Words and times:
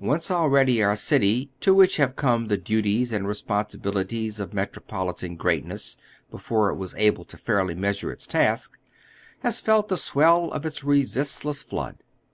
Once 0.00 0.30
already 0.30 0.82
our 0.82 0.94
city, 0.94 1.50
to 1.58 1.72
which 1.72 1.96
have 1.96 2.14
come 2.14 2.48
the 2.48 2.58
duties 2.58 3.14
and 3.14 3.24
responsibili 3.24 4.06
ties 4.06 4.38
of 4.38 4.52
metropolitan 4.52 5.36
greatness 5.36 5.96
before 6.30 6.68
it 6.68 6.76
was 6.76 6.92
able 6.98 7.24
to 7.24 7.38
fairly 7.38 7.74
measure 7.74 8.12
its 8.12 8.26
task, 8.26 8.78
has 9.38 9.58
felt 9.58 9.88
the 9.88 9.96
swell 9.96 10.52
of 10.52 10.66
its 10.66 10.84
resistless 10.84 11.62
flood. 11.62 11.96